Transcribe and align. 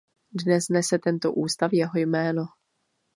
Dnes 0.43 0.65
nese 0.75 0.99
tento 0.99 1.33
ústav 1.33 1.69
jeho 1.73 1.97
jméno. 1.97 2.45